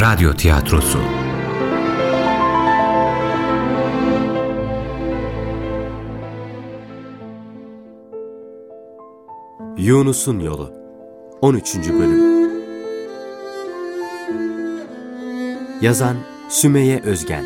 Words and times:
Radyo 0.00 0.34
Tiyatrosu 0.34 0.98
Yunus'un 9.78 10.40
Yolu 10.40 10.72
13. 11.40 11.76
Bölüm 11.76 12.50
Yazan 15.80 16.16
Sümeyye 16.48 17.00
Özgen 17.04 17.44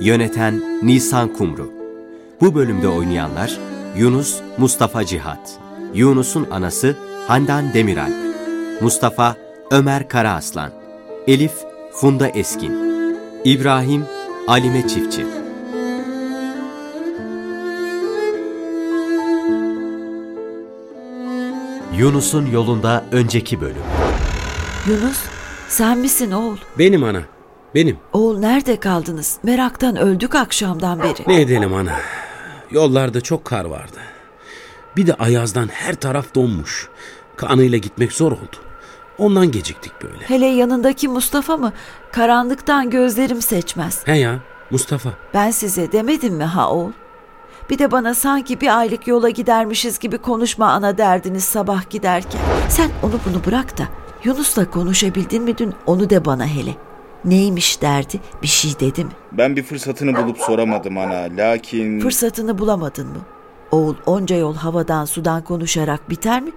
Yöneten 0.00 0.62
Nisan 0.82 1.32
Kumru 1.32 1.70
Bu 2.40 2.54
bölümde 2.54 2.88
oynayanlar 2.88 3.58
Yunus 3.96 4.40
Mustafa 4.58 5.04
Cihat 5.04 5.58
Yunus'un 5.94 6.46
anası 6.50 6.96
Handan 7.28 7.74
Demiralp 7.74 8.14
Mustafa 8.80 9.36
Ömer 9.70 10.08
Karaaslan 10.08 10.70
Elif 11.26 11.73
Funda 11.94 12.28
Eskin 12.28 12.72
İbrahim 13.44 14.06
Alime 14.48 14.88
Çiftçi 14.88 15.26
Yunus'un 21.98 22.46
yolunda 22.46 23.04
önceki 23.12 23.60
bölüm 23.60 23.82
Yunus, 24.88 25.18
sen 25.68 25.98
misin 25.98 26.30
oğul? 26.30 26.56
Benim 26.78 27.04
ana. 27.04 27.22
Benim. 27.74 27.98
Oğul 28.12 28.38
nerede 28.38 28.80
kaldınız? 28.80 29.38
Meraktan 29.42 29.96
öldük 29.96 30.34
akşamdan 30.34 31.02
beri. 31.02 31.22
Ne 31.26 31.40
edelim 31.40 31.74
ana? 31.74 31.96
Yollarda 32.70 33.20
çok 33.20 33.44
kar 33.44 33.64
vardı. 33.64 33.98
Bir 34.96 35.06
de 35.06 35.14
ayazdan 35.14 35.68
her 35.68 35.94
taraf 35.94 36.34
donmuş. 36.34 36.88
Kanıyla 37.36 37.78
gitmek 37.78 38.12
zor 38.12 38.32
oldu. 38.32 38.56
Ondan 39.18 39.50
geciktik 39.50 39.92
böyle. 40.02 40.24
Hele 40.24 40.46
yanındaki 40.46 41.08
Mustafa 41.08 41.56
mı? 41.56 41.72
Karanlıktan 42.12 42.90
gözlerim 42.90 43.42
seçmez. 43.42 44.06
He 44.06 44.18
ya 44.18 44.38
Mustafa. 44.70 45.10
Ben 45.34 45.50
size 45.50 45.92
demedim 45.92 46.34
mi 46.34 46.44
ha 46.44 46.70
oğul? 46.70 46.92
Bir 47.70 47.78
de 47.78 47.90
bana 47.90 48.14
sanki 48.14 48.60
bir 48.60 48.78
aylık 48.78 49.06
yola 49.06 49.30
gidermişiz 49.30 49.98
gibi 49.98 50.18
konuşma 50.18 50.66
ana 50.66 50.98
derdiniz 50.98 51.44
sabah 51.44 51.90
giderken. 51.90 52.40
Sen 52.68 52.90
onu 53.02 53.12
bunu 53.30 53.44
bırak 53.46 53.78
da 53.78 53.82
Yunus'la 54.24 54.70
konuşabildin 54.70 55.42
mi 55.42 55.58
dün 55.58 55.74
onu 55.86 56.10
de 56.10 56.24
bana 56.24 56.46
hele. 56.46 56.74
Neymiş 57.24 57.82
derdi 57.82 58.20
bir 58.42 58.46
şey 58.46 58.80
dedi 58.80 59.04
mi? 59.04 59.10
Ben 59.32 59.56
bir 59.56 59.62
fırsatını 59.62 60.16
bulup 60.16 60.38
soramadım 60.38 60.98
ana. 60.98 61.26
Lakin 61.36 62.00
Fırsatını 62.00 62.58
bulamadın 62.58 63.06
mı? 63.06 63.18
Oğul 63.70 63.94
onca 64.06 64.36
yol 64.36 64.54
havadan 64.54 65.04
sudan 65.04 65.42
konuşarak 65.44 66.10
biter 66.10 66.42
mi? 66.42 66.50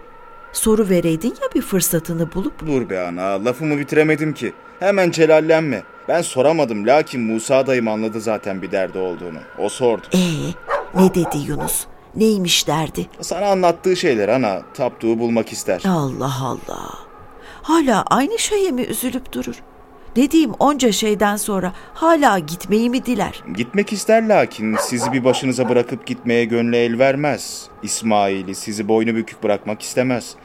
Soru 0.57 0.89
vereydin 0.89 1.29
ya 1.29 1.47
bir 1.55 1.61
fırsatını 1.61 2.33
bulup. 2.33 2.67
dur 2.67 2.89
be 2.89 2.99
ana. 2.99 3.45
Lafımı 3.45 3.77
bitiremedim 3.77 4.33
ki. 4.33 4.53
Hemen 4.79 5.11
celallenme. 5.11 5.83
Ben 6.07 6.21
soramadım. 6.21 6.87
Lakin 6.87 7.21
Musa 7.21 7.67
dayım 7.67 7.87
anladı 7.87 8.21
zaten 8.21 8.61
bir 8.61 8.71
derdi 8.71 8.97
olduğunu. 8.97 9.37
O 9.59 9.69
sordu. 9.69 10.07
Ee, 10.13 10.17
ne 11.01 11.13
dedi 11.15 11.37
Yunus? 11.47 11.85
Neymiş 12.15 12.67
derdi? 12.67 13.07
Sana 13.21 13.45
anlattığı 13.45 13.95
şeyler 13.95 14.29
ana. 14.29 14.61
Tapduğu 14.73 15.19
bulmak 15.19 15.51
ister. 15.51 15.81
Allah 15.87 16.35
Allah. 16.43 16.89
Hala 17.61 18.03
aynı 18.03 18.39
şeye 18.39 18.71
mi 18.71 18.81
üzülüp 18.81 19.31
durur? 19.33 19.55
Dediğim 20.17 20.51
onca 20.59 20.91
şeyden 20.91 21.35
sonra 21.35 21.73
hala 21.93 22.39
gitmeyi 22.39 22.89
mi 22.89 23.05
diler? 23.05 23.43
Gitmek 23.55 23.93
ister 23.93 24.27
lakin 24.27 24.75
sizi 24.79 25.11
bir 25.11 25.23
başınıza 25.23 25.69
bırakıp 25.69 26.05
gitmeye 26.05 26.45
gönlü 26.45 26.75
el 26.75 26.99
vermez. 26.99 27.67
İsmail'i 27.83 28.55
sizi 28.55 28.87
boynu 28.87 29.15
bükük 29.15 29.43
bırakmak 29.43 29.81
istemez. 29.81 30.35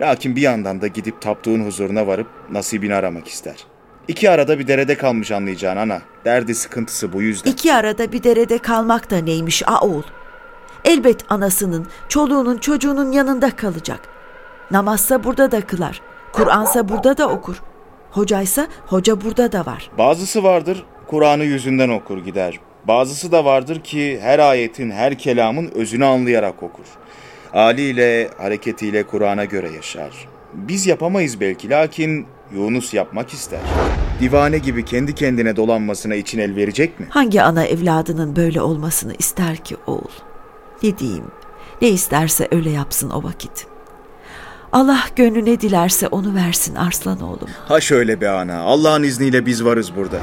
Lakin 0.00 0.36
bir 0.36 0.40
yandan 0.40 0.80
da 0.80 0.86
gidip 0.86 1.20
taptuğun 1.20 1.64
huzuruna 1.64 2.06
varıp 2.06 2.26
nasibini 2.50 2.94
aramak 2.94 3.28
ister. 3.28 3.66
İki 4.08 4.30
arada 4.30 4.58
bir 4.58 4.66
derede 4.66 4.96
kalmış 4.96 5.30
anlayacağın 5.30 5.76
ana. 5.76 6.02
Derdi 6.24 6.54
sıkıntısı 6.54 7.12
bu 7.12 7.22
yüzden. 7.22 7.50
İki 7.50 7.74
arada 7.74 8.12
bir 8.12 8.22
derede 8.22 8.58
kalmak 8.58 9.10
da 9.10 9.18
neymiş 9.18 9.62
a 9.68 9.80
oğul? 9.80 10.02
Elbet 10.84 11.24
anasının, 11.28 11.86
çoluğunun, 12.08 12.58
çocuğunun 12.58 13.12
yanında 13.12 13.56
kalacak. 13.56 14.00
Namazsa 14.70 15.24
burada 15.24 15.50
da 15.52 15.60
kılar. 15.60 16.02
Kur'ansa 16.32 16.88
burada 16.88 17.18
da 17.18 17.28
okur. 17.28 17.62
Hocaysa 18.16 18.68
hoca 18.86 19.20
burada 19.20 19.52
da 19.52 19.66
var. 19.66 19.90
Bazısı 19.98 20.42
vardır 20.42 20.84
Kur'an'ı 21.06 21.44
yüzünden 21.44 21.88
okur 21.88 22.24
gider. 22.24 22.60
Bazısı 22.84 23.32
da 23.32 23.44
vardır 23.44 23.80
ki 23.80 24.18
her 24.22 24.38
ayetin, 24.38 24.90
her 24.90 25.18
kelamın 25.18 25.70
özünü 25.74 26.04
anlayarak 26.04 26.62
okur. 26.62 26.84
Haliyle, 27.52 28.30
hareketiyle 28.38 29.02
Kur'an'a 29.02 29.44
göre 29.44 29.70
yaşar. 29.70 30.28
Biz 30.54 30.86
yapamayız 30.86 31.40
belki 31.40 31.70
lakin 31.70 32.26
Yunus 32.54 32.94
yapmak 32.94 33.32
ister. 33.32 33.60
Divane 34.20 34.58
gibi 34.58 34.84
kendi 34.84 35.14
kendine 35.14 35.56
dolanmasına 35.56 36.14
için 36.14 36.38
el 36.38 36.56
verecek 36.56 37.00
mi? 37.00 37.06
Hangi 37.10 37.42
ana 37.42 37.64
evladının 37.64 38.36
böyle 38.36 38.60
olmasını 38.60 39.14
ister 39.18 39.56
ki 39.56 39.76
oğul? 39.86 40.10
Ne 40.82 40.98
diyeyim? 40.98 41.30
Ne 41.82 41.88
isterse 41.88 42.48
öyle 42.50 42.70
yapsın 42.70 43.10
o 43.10 43.22
vakit. 43.22 43.66
Allah 44.76 45.04
gönlüne 45.16 45.60
dilerse 45.60 46.08
onu 46.08 46.34
versin 46.34 46.74
arslan 46.74 47.20
oğlum. 47.20 47.48
Ha 47.68 47.80
şöyle 47.80 48.20
be 48.20 48.28
ana, 48.28 48.60
Allah'ın 48.60 49.02
izniyle 49.02 49.46
biz 49.46 49.64
varız 49.64 49.96
burada. 49.96 50.20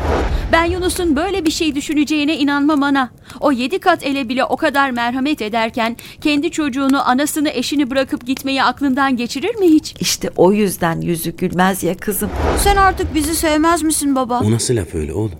Ben 0.51 0.65
Yunus'un 0.65 1.15
böyle 1.15 1.45
bir 1.45 1.51
şey 1.51 1.75
düşüneceğine 1.75 2.37
inanmam 2.37 2.83
ana. 2.83 3.09
O 3.39 3.51
yedi 3.51 3.79
kat 3.79 4.03
ele 4.03 4.29
bile 4.29 4.45
o 4.45 4.57
kadar 4.57 4.91
merhamet 4.91 5.41
ederken 5.41 5.97
kendi 6.21 6.51
çocuğunu, 6.51 7.09
anasını, 7.09 7.49
eşini 7.49 7.89
bırakıp 7.89 8.25
gitmeyi 8.25 8.63
aklından 8.63 9.17
geçirir 9.17 9.55
mi 9.55 9.67
hiç? 9.67 9.95
İşte 9.99 10.29
o 10.35 10.51
yüzden 10.51 11.01
yüzü 11.01 11.37
gülmez 11.37 11.83
ya 11.83 11.97
kızım. 11.97 12.29
Sen 12.57 12.75
artık 12.75 13.15
bizi 13.15 13.35
sevmez 13.35 13.83
misin 13.83 14.15
baba? 14.15 14.39
O 14.39 14.51
nasıl 14.51 14.75
laf 14.75 14.95
öyle 14.95 15.13
oğlum? 15.13 15.39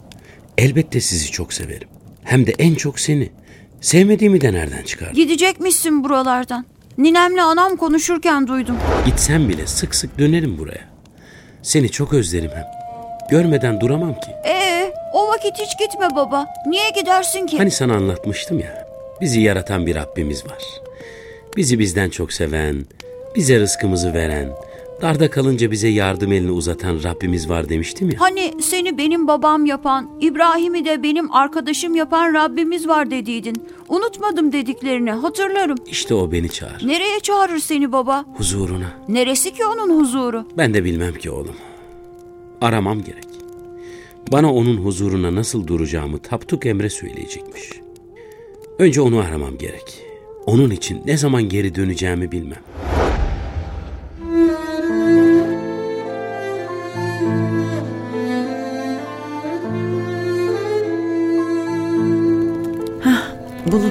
Elbette 0.58 1.02
sizi 1.02 1.32
çok 1.32 1.54
severim. 1.54 1.88
Hem 2.24 2.48
de 2.48 2.52
en 2.52 2.76
çok 2.76 3.00
seni. 3.00 3.30
Sevmediğimi 3.82 4.42
de 4.42 4.54
nereden 4.54 4.84
çıkar? 4.84 5.12
Gidecekmişsin 5.12 6.04
buralardan. 6.04 6.66
Ninemle 6.98 7.42
anam 7.42 7.76
konuşurken 7.78 8.48
duydum. 8.48 8.78
Gitsem 9.06 9.50
bile 9.50 9.68
sık 9.68 9.96
sık 9.96 10.20
dönerim 10.20 10.58
buraya. 10.58 10.84
Seni 11.62 11.90
çok 11.90 12.14
özlerim 12.14 12.52
hem. 12.56 12.66
Görmeden 13.30 13.82
duramam 13.82 14.14
ki. 14.14 14.32
Ee, 14.46 14.94
o 15.14 15.28
vakit 15.28 15.60
hiç 15.60 15.80
gitme 15.80 16.08
baba. 16.16 16.46
Niye 16.68 16.90
gidersin 16.90 17.46
ki? 17.48 17.58
Hani 17.58 17.72
sana 17.72 17.94
anlatmıştım 17.96 18.60
ya. 18.60 18.88
Bizi 19.22 19.42
yaratan 19.42 19.86
bir 19.88 19.96
Rabbimiz 19.96 20.46
var. 20.46 20.64
Bizi 21.58 21.80
bizden 21.80 22.10
çok 22.10 22.34
seven, 22.34 22.86
bize 23.36 23.60
rızkımızı 23.60 24.14
veren, 24.14 24.50
darda 25.02 25.30
kalınca 25.30 25.72
bize 25.72 25.88
yardım 25.88 26.32
elini 26.32 26.52
uzatan 26.52 27.04
Rabbimiz 27.04 27.50
var 27.50 27.70
demiştim 27.70 28.10
ya. 28.10 28.20
Hani 28.20 28.54
seni 28.62 28.98
benim 28.98 29.28
babam 29.28 29.66
yapan, 29.66 30.10
İbrahim'i 30.22 30.86
de 30.86 31.04
benim 31.04 31.32
arkadaşım 31.32 31.96
yapan 31.96 32.34
Rabbimiz 32.34 32.88
var 32.88 33.12
dediydin. 33.12 33.56
Unutmadım 33.90 34.52
dediklerini, 34.52 35.12
hatırlarım. 35.12 35.78
İşte 35.88 36.14
o 36.14 36.32
beni 36.32 36.50
çağır. 36.50 36.88
Nereye 36.88 37.20
çağırır 37.20 37.60
seni 37.60 37.92
baba? 37.92 38.26
Huzuruna. 38.38 38.94
Neresi 39.08 39.54
ki 39.54 39.66
onun 39.66 40.00
huzuru? 40.00 40.46
Ben 40.58 40.74
de 40.74 40.84
bilmem 40.84 41.14
ki 41.14 41.32
oğlum. 41.32 41.56
Aramam 42.62 43.04
gerek. 43.04 43.28
Bana 44.32 44.54
onun 44.54 44.78
huzuruna 44.78 45.36
nasıl 45.36 45.68
duracağımı 45.68 46.20
Tapduk 46.20 46.66
Emre 46.66 46.90
söyleyecekmiş. 46.90 47.70
Önce 48.80 49.02
onu 49.02 49.20
aramam 49.20 49.58
gerek. 49.58 50.06
Onun 50.46 50.70
için 50.70 51.02
ne 51.06 51.18
zaman 51.18 51.50
geri 51.50 51.76
döneceğimi 51.76 52.32
bilmem. 52.32 52.60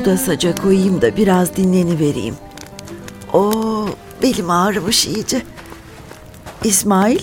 Bunu 0.03 0.13
da 0.13 0.17
saca 0.19 0.55
koyayım 0.55 1.03
da 1.03 1.17
biraz 1.17 1.57
dinlenivereyim. 1.57 2.35
Oo, 3.33 3.87
belim 4.23 4.51
ağrımış 4.51 5.07
iyice. 5.07 5.43
İsmail, 6.65 7.21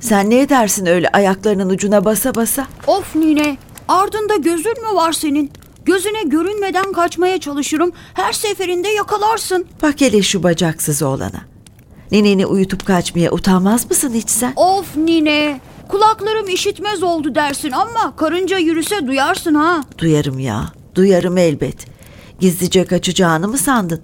sen 0.00 0.30
ne 0.30 0.40
edersin 0.40 0.86
öyle 0.86 1.08
ayaklarının 1.08 1.68
ucuna 1.68 2.04
basa 2.04 2.34
basa? 2.34 2.66
Of 2.86 3.14
nine, 3.14 3.56
ardında 3.88 4.36
gözün 4.36 4.82
mü 4.82 4.94
var 4.94 5.12
senin? 5.12 5.50
Gözüne 5.84 6.22
görünmeden 6.22 6.92
kaçmaya 6.92 7.40
çalışırım. 7.40 7.92
Her 8.14 8.32
seferinde 8.32 8.88
yakalarsın. 8.88 9.66
Bak 9.82 10.00
hele 10.00 10.22
şu 10.22 10.42
bacaksız 10.42 11.02
oğlana. 11.02 11.40
Nineni 12.10 12.46
uyutup 12.46 12.86
kaçmaya 12.86 13.32
utanmaz 13.32 13.90
mısın 13.90 14.12
hiç 14.14 14.30
sen? 14.30 14.52
Of 14.56 14.96
nine, 14.96 15.60
kulaklarım 15.88 16.48
işitmez 16.48 17.02
oldu 17.02 17.34
dersin 17.34 17.70
ama 17.70 18.16
karınca 18.16 18.58
yürüse 18.58 19.06
duyarsın 19.06 19.54
ha. 19.54 19.80
Duyarım 19.98 20.38
ya, 20.38 20.72
duyarım 20.94 21.38
elbet. 21.38 21.91
Gizlice 22.42 22.84
kaçacağını 22.84 23.48
mı 23.48 23.58
sandın? 23.58 24.00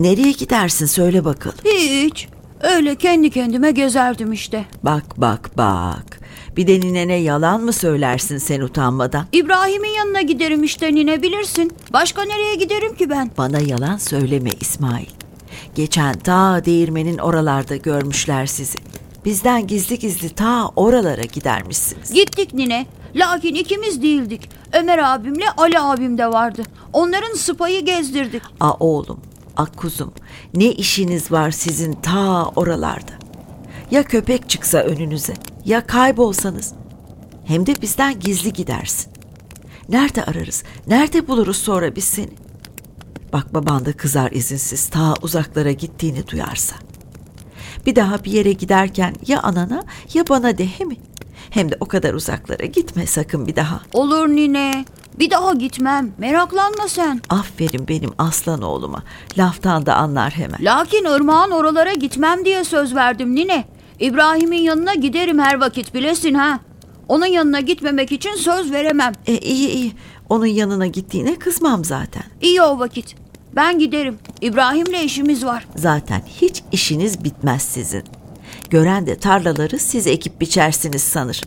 Nereye 0.00 0.32
gidersin 0.32 0.86
söyle 0.86 1.24
bakalım. 1.24 1.58
Hiç. 1.64 2.28
Öyle 2.60 2.94
kendi 2.96 3.30
kendime 3.30 3.70
gezerdim 3.70 4.32
işte. 4.32 4.64
Bak 4.82 5.04
bak 5.16 5.50
bak. 5.56 6.20
Bir 6.56 6.66
de 6.66 6.80
ninene 6.80 7.14
yalan 7.14 7.60
mı 7.64 7.72
söylersin 7.72 8.38
sen 8.38 8.60
utanmadan? 8.60 9.26
İbrahim'in 9.32 9.94
yanına 9.96 10.22
giderim 10.22 10.62
işte 10.64 10.94
nine 10.94 11.22
bilirsin. 11.22 11.72
Başka 11.92 12.22
nereye 12.22 12.54
giderim 12.54 12.94
ki 12.94 13.10
ben? 13.10 13.30
Bana 13.38 13.60
yalan 13.60 13.96
söyleme 13.96 14.50
İsmail. 14.60 15.10
Geçen 15.74 16.18
ta 16.18 16.64
değirmenin 16.64 17.18
oralarda 17.18 17.76
görmüşler 17.76 18.46
sizi. 18.46 18.78
Bizden 19.24 19.66
gizli 19.66 19.98
gizli 19.98 20.28
ta 20.28 20.68
oralara 20.76 21.22
gidermişsiniz. 21.22 22.12
Gittik 22.12 22.54
nine. 22.54 22.86
Lakin 23.14 23.54
ikimiz 23.54 24.02
değildik. 24.02 24.50
Ömer 24.72 24.98
abimle 24.98 25.50
Ali 25.56 25.78
abim 25.78 26.18
de 26.18 26.26
vardı. 26.26 26.62
Onların 26.92 27.34
sıpayı 27.34 27.84
gezdirdik. 27.84 28.42
A 28.60 28.72
oğlum, 28.72 29.20
a 29.56 29.66
kuzum, 29.66 30.12
ne 30.54 30.72
işiniz 30.72 31.32
var 31.32 31.50
sizin 31.50 31.92
ta 31.92 32.44
oralarda? 32.44 33.12
Ya 33.90 34.02
köpek 34.02 34.50
çıksa 34.50 34.78
önünüze, 34.78 35.34
ya 35.64 35.86
kaybolsanız. 35.86 36.72
Hem 37.44 37.66
de 37.66 37.74
bizden 37.82 38.20
gizli 38.20 38.52
gidersin. 38.52 39.12
Nerede 39.88 40.24
ararız, 40.24 40.64
nerede 40.86 41.28
buluruz 41.28 41.56
sonra 41.56 41.96
biz 41.96 42.04
seni? 42.04 42.30
Bak 43.32 43.54
baban 43.54 43.84
da 43.86 43.92
kızar 43.92 44.30
izinsiz 44.32 44.88
ta 44.88 45.14
uzaklara 45.22 45.72
gittiğini 45.72 46.26
duyarsa. 46.26 46.76
Bir 47.86 47.96
daha 47.96 48.24
bir 48.24 48.32
yere 48.32 48.52
giderken 48.52 49.14
ya 49.26 49.42
anana 49.42 49.84
ya 50.14 50.28
bana 50.28 50.58
de 50.58 50.66
he 50.66 50.84
mi? 50.84 50.96
Hem 51.56 51.70
de 51.70 51.76
o 51.80 51.86
kadar 51.86 52.14
uzaklara 52.14 52.66
gitme 52.66 53.06
sakın 53.06 53.46
bir 53.46 53.56
daha. 53.56 53.80
Olur 53.92 54.28
nine. 54.28 54.84
Bir 55.18 55.30
daha 55.30 55.54
gitmem. 55.54 56.12
Meraklanma 56.18 56.88
sen. 56.88 57.20
Aferin 57.28 57.88
benim 57.88 58.10
aslan 58.18 58.62
oğluma. 58.62 59.02
Laftan 59.38 59.86
da 59.86 59.94
anlar 59.94 60.32
hemen. 60.32 60.58
Lakin 60.60 61.04
ırmağın 61.04 61.50
oralara 61.50 61.92
gitmem 61.92 62.44
diye 62.44 62.64
söz 62.64 62.94
verdim 62.94 63.34
nine. 63.34 63.64
İbrahim'in 64.00 64.62
yanına 64.62 64.94
giderim 64.94 65.38
her 65.38 65.60
vakit 65.60 65.94
bilesin 65.94 66.34
ha. 66.34 66.60
Onun 67.08 67.26
yanına 67.26 67.60
gitmemek 67.60 68.12
için 68.12 68.34
söz 68.34 68.72
veremem. 68.72 69.12
E 69.26 69.38
iyi 69.38 69.68
iyi. 69.68 69.92
Onun 70.28 70.46
yanına 70.46 70.86
gittiğine 70.86 71.38
kızmam 71.38 71.84
zaten. 71.84 72.24
İyi 72.40 72.62
o 72.62 72.78
vakit. 72.78 73.16
Ben 73.56 73.78
giderim. 73.78 74.18
İbrahim'le 74.40 75.04
işimiz 75.04 75.44
var. 75.44 75.66
Zaten 75.76 76.22
hiç 76.40 76.62
işiniz 76.72 77.24
bitmez 77.24 77.62
sizin. 77.62 78.04
Gören 78.70 79.06
de 79.06 79.18
tarlaları 79.18 79.78
siz 79.78 80.06
ekip 80.06 80.40
biçersiniz 80.40 81.02
sanır. 81.02 81.40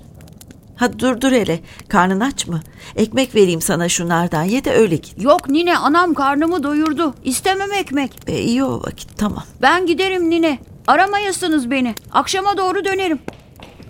Ha 0.75 1.00
dur 1.00 1.21
dur 1.21 1.31
hele. 1.31 1.60
Karnın 1.88 2.19
aç 2.19 2.48
mı? 2.48 2.62
Ekmek 2.95 3.36
vereyim 3.36 3.62
sana 3.62 3.89
şunlardan 3.89 4.44
ye 4.44 4.63
de 4.66 4.71
öyle 4.71 4.95
git. 4.95 5.21
Yok 5.24 5.50
nine 5.50 5.77
anam 5.77 6.13
karnımı 6.13 6.63
doyurdu. 6.63 7.13
İstemem 7.24 7.71
ekmek. 7.74 8.12
E 8.27 8.42
iyi 8.42 8.63
o 8.63 8.80
vakit 8.80 9.10
tamam. 9.18 9.44
Ben 9.62 9.86
giderim 9.86 10.30
nine. 10.30 10.60
Aramayasınız 10.88 11.71
beni. 11.71 11.95
Akşama 12.12 12.57
doğru 12.57 12.86
dönerim. 12.86 13.19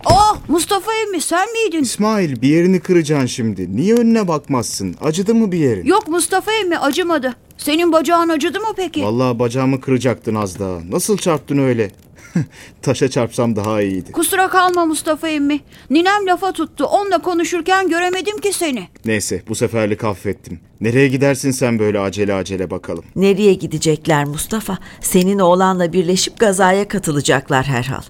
Oh 0.06 0.38
Mustafa 0.48 0.92
emmi 0.94 1.22
sen 1.22 1.48
miydin? 1.54 1.84
İsmail 1.84 2.42
bir 2.42 2.48
yerini 2.50 2.80
kıracaksın 2.80 3.26
şimdi. 3.28 3.76
Niye 3.76 3.96
önüne 3.96 4.28
bakmazsın? 4.28 4.96
Acıdı 5.02 5.36
mı 5.36 5.52
bir 5.52 5.58
yerin? 5.58 5.86
Yok 5.86 6.08
Mustafa 6.08 6.52
emmi 6.52 6.78
acımadı. 6.78 7.36
Senin 7.58 7.92
bacağın 7.92 8.30
acıdı 8.30 8.60
mı 8.60 8.74
peki? 8.76 9.04
Vallahi 9.04 9.40
bacağımı 9.40 9.82
kıracaktın 9.82 10.36
az 10.36 10.60
daha. 10.60 10.80
Nasıl 10.90 11.18
çarptın 11.18 11.58
öyle? 11.58 11.92
Taşa 12.82 13.10
çarpsam 13.10 13.56
daha 13.56 13.82
iyiydi. 13.82 14.12
Kusura 14.12 14.48
kalma 14.50 14.86
Mustafa 14.86 15.28
emmi. 15.30 15.60
Ninem 15.90 16.26
lafa 16.28 16.52
tuttu. 16.52 16.86
Onunla 16.86 17.20
konuşurken 17.22 17.90
göremedim 17.90 18.38
ki 18.38 18.54
seni. 18.54 18.88
Neyse 19.06 19.44
bu 19.48 19.56
seferlik 19.56 20.04
affettim. 20.04 20.60
Nereye 20.82 21.08
gidersin 21.08 21.52
sen 21.52 21.80
böyle 21.80 22.00
acele 22.00 22.34
acele 22.34 22.70
bakalım. 22.70 23.04
Nereye 23.16 23.54
gidecekler 23.54 24.26
Mustafa? 24.26 24.78
Senin 25.02 25.40
oğlanla 25.40 25.94
birleşip 25.94 26.40
gazaya 26.40 26.88
katılacaklar 26.88 27.66
herhal. 27.66 28.02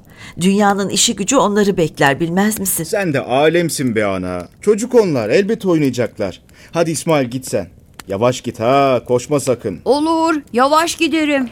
Dünyanın 0.41 0.89
işi 0.89 1.15
gücü 1.15 1.35
onları 1.35 1.77
bekler 1.77 2.19
bilmez 2.19 2.59
misin? 2.59 2.83
Sen 2.83 3.13
de 3.13 3.19
alemsin 3.19 3.95
be 3.95 4.05
ana. 4.05 4.47
Çocuk 4.61 4.95
onlar 4.95 5.29
elbet 5.29 5.65
oynayacaklar. 5.65 6.41
Hadi 6.71 6.91
İsmail 6.91 7.27
git 7.27 7.47
sen. 7.47 7.69
Yavaş 8.07 8.41
git 8.41 8.59
ha 8.59 9.01
koşma 9.07 9.39
sakın. 9.39 9.79
Olur 9.85 10.35
yavaş 10.53 10.95
giderim. 10.95 11.49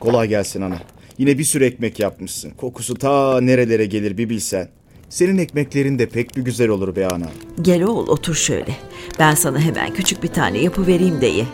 Kolay 0.00 0.28
gelsin 0.28 0.60
ana. 0.62 0.76
Yine 1.22 1.38
bir 1.38 1.44
sürü 1.44 1.64
ekmek 1.64 2.00
yapmışsın. 2.00 2.50
Kokusu 2.50 2.94
ta 2.94 3.40
nerelere 3.40 3.86
gelir 3.86 4.18
bir 4.18 4.28
bilsen. 4.28 4.68
Senin 5.08 5.38
ekmeklerin 5.38 5.98
de 5.98 6.06
pek 6.08 6.36
bir 6.36 6.42
güzel 6.42 6.68
olur 6.68 6.96
be 6.96 7.08
ana. 7.08 7.26
Gel 7.60 7.82
oğul 7.82 8.08
otur 8.08 8.34
şöyle. 8.34 8.76
Ben 9.18 9.34
sana 9.34 9.60
hemen 9.60 9.94
küçük 9.94 10.22
bir 10.22 10.28
tane 10.28 10.58
yapıvereyim 10.58 11.20
de 11.20 11.26
ye. 11.26 11.44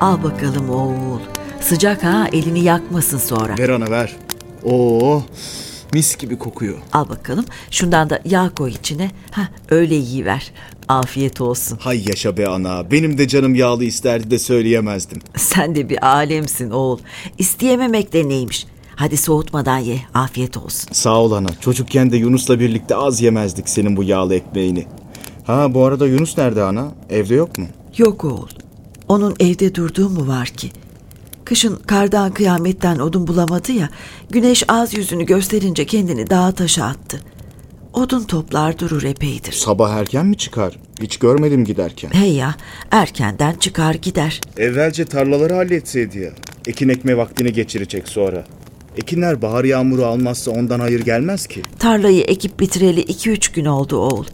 Al 0.00 0.22
bakalım 0.22 0.70
oğul. 0.70 1.20
Sıcak 1.60 2.04
ha 2.04 2.28
elini 2.32 2.64
yakmasın 2.64 3.18
sonra. 3.18 3.58
Ver 3.58 3.68
ana 3.68 3.90
ver. 3.90 4.16
Oo 4.64 5.22
mis 5.92 6.16
gibi 6.18 6.38
kokuyor. 6.38 6.78
Al 6.92 7.08
bakalım 7.08 7.44
şundan 7.70 8.10
da 8.10 8.20
yağ 8.24 8.50
koy 8.54 8.70
içine. 8.70 9.10
Ha 9.30 9.48
öyle 9.70 9.94
yiyiver. 9.94 10.52
Afiyet 10.88 11.40
olsun. 11.40 11.78
Hay 11.80 12.02
yaşa 12.08 12.36
be 12.36 12.46
ana. 12.48 12.90
Benim 12.90 13.18
de 13.18 13.28
canım 13.28 13.54
yağlı 13.54 13.84
isterdi 13.84 14.30
de 14.30 14.38
söyleyemezdim. 14.38 15.18
Sen 15.36 15.74
de 15.74 15.88
bir 15.88 16.06
alemsin 16.06 16.70
oğul. 16.70 16.98
İsteyememek 17.38 18.12
de 18.12 18.28
neymiş. 18.28 18.66
Hadi 18.96 19.16
soğutmadan 19.16 19.78
ye. 19.78 20.00
Afiyet 20.14 20.56
olsun. 20.56 20.88
Sağ 20.92 21.16
ol 21.20 21.32
ana. 21.32 21.48
Çocukken 21.60 22.10
de 22.12 22.16
Yunus'la 22.16 22.60
birlikte 22.60 22.96
az 22.96 23.22
yemezdik 23.22 23.68
senin 23.68 23.96
bu 23.96 24.02
yağlı 24.02 24.34
ekmeğini. 24.34 24.86
Ha 25.46 25.74
bu 25.74 25.84
arada 25.84 26.06
Yunus 26.06 26.38
nerede 26.38 26.62
ana? 26.62 26.92
Evde 27.10 27.34
yok 27.34 27.58
mu? 27.58 27.66
Yok 27.98 28.24
oğul. 28.24 28.48
Onun 29.08 29.34
evde 29.40 29.74
durduğu 29.74 30.10
mu 30.10 30.28
var 30.28 30.46
ki? 30.48 30.70
Kışın 31.46 31.76
kardan 31.76 32.34
kıyametten 32.34 32.98
odun 32.98 33.26
bulamadı 33.26 33.72
ya, 33.72 33.88
güneş 34.30 34.64
az 34.68 34.94
yüzünü 34.94 35.26
gösterince 35.26 35.86
kendini 35.86 36.30
dağa 36.30 36.52
taşa 36.52 36.84
attı. 36.84 37.20
Odun 37.92 38.24
toplar 38.24 38.78
durur 38.78 39.02
epeydir. 39.02 39.52
Sabah 39.52 39.90
erken 39.90 40.26
mi 40.26 40.36
çıkar? 40.36 40.78
Hiç 41.00 41.16
görmedim 41.16 41.64
giderken. 41.64 42.10
Hey 42.12 42.34
ya, 42.34 42.54
erkenden 42.90 43.54
çıkar 43.54 43.94
gider. 43.94 44.40
Evvelce 44.56 45.04
tarlaları 45.04 45.54
halletseydi 45.54 46.18
ya. 46.18 46.30
Ekin 46.66 46.88
ekme 46.88 47.16
vaktini 47.16 47.52
geçirecek 47.52 48.08
sonra. 48.08 48.44
Ekinler 48.96 49.42
bahar 49.42 49.64
yağmuru 49.64 50.04
almazsa 50.04 50.50
ondan 50.50 50.80
hayır 50.80 51.00
gelmez 51.00 51.46
ki. 51.46 51.62
Tarlayı 51.78 52.22
ekip 52.22 52.60
bitireli 52.60 53.00
iki 53.00 53.30
üç 53.30 53.48
gün 53.48 53.64
oldu 53.64 53.96
oğul. 53.96 54.24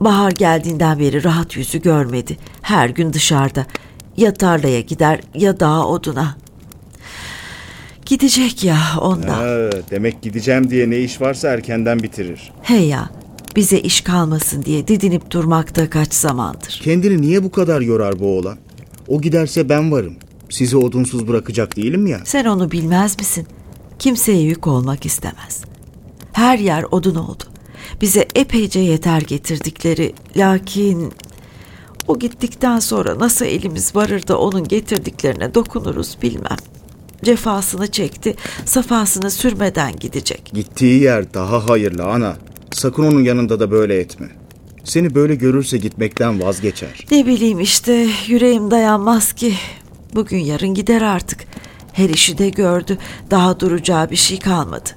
Bahar 0.00 0.30
geldiğinden 0.30 0.98
beri 0.98 1.24
rahat 1.24 1.56
yüzü 1.56 1.82
görmedi. 1.82 2.36
Her 2.62 2.88
gün 2.88 3.12
dışarıda. 3.12 3.66
Ya 4.16 4.34
tarlaya 4.34 4.80
gider 4.80 5.20
ya 5.34 5.60
dağa 5.60 5.86
oduna. 5.86 6.41
Gidecek 8.12 8.64
ya 8.64 8.78
ondan. 9.00 9.28
Ha, 9.28 9.70
demek 9.90 10.22
gideceğim 10.22 10.70
diye 10.70 10.90
ne 10.90 10.98
iş 10.98 11.20
varsa 11.20 11.48
erkenden 11.48 12.02
bitirir. 12.02 12.52
Hey 12.62 12.88
ya, 12.88 13.10
bize 13.56 13.78
iş 13.78 14.00
kalmasın 14.00 14.62
diye 14.62 14.88
didinip 14.88 15.30
durmakta 15.30 15.90
kaç 15.90 16.14
zamandır. 16.14 16.80
Kendini 16.82 17.22
niye 17.22 17.44
bu 17.44 17.50
kadar 17.50 17.80
yorar 17.80 18.20
bu 18.20 18.38
oğlan? 18.38 18.58
O 19.08 19.20
giderse 19.20 19.68
ben 19.68 19.92
varım. 19.92 20.16
Sizi 20.50 20.76
odunsuz 20.76 21.28
bırakacak 21.28 21.76
değilim 21.76 22.06
ya. 22.06 22.20
Sen 22.24 22.44
onu 22.44 22.70
bilmez 22.70 23.18
misin? 23.18 23.46
Kimseye 23.98 24.42
yük 24.42 24.66
olmak 24.66 25.06
istemez. 25.06 25.64
Her 26.32 26.58
yer 26.58 26.84
odun 26.90 27.14
oldu. 27.14 27.44
Bize 28.00 28.28
epeyce 28.34 28.80
yeter 28.80 29.20
getirdikleri. 29.20 30.14
Lakin 30.36 31.12
o 32.08 32.18
gittikten 32.18 32.78
sonra 32.78 33.18
nasıl 33.18 33.44
elimiz 33.44 33.96
varır 33.96 34.26
da 34.26 34.38
onun 34.38 34.68
getirdiklerine 34.68 35.54
dokunuruz 35.54 36.16
bilmem. 36.22 36.56
Cefasını 37.22 37.86
çekti, 37.90 38.34
safasını 38.64 39.30
sürmeden 39.30 39.96
gidecek. 39.96 40.50
Gittiği 40.54 41.02
yer 41.02 41.34
daha 41.34 41.68
hayırlı 41.68 42.04
ana. 42.04 42.36
Sakın 42.72 43.04
onun 43.04 43.24
yanında 43.24 43.60
da 43.60 43.70
böyle 43.70 43.98
etme. 43.98 44.26
Seni 44.84 45.14
böyle 45.14 45.34
görürse 45.34 45.78
gitmekten 45.78 46.40
vazgeçer. 46.42 47.06
Ne 47.10 47.26
bileyim 47.26 47.60
işte 47.60 48.06
yüreğim 48.26 48.70
dayanmaz 48.70 49.32
ki. 49.32 49.54
Bugün 50.14 50.38
yarın 50.38 50.74
gider 50.74 51.02
artık. 51.02 51.40
Her 51.92 52.08
işi 52.08 52.38
de 52.38 52.48
gördü. 52.48 52.98
Daha 53.30 53.60
duracağı 53.60 54.10
bir 54.10 54.16
şey 54.16 54.38
kalmadı. 54.38 54.90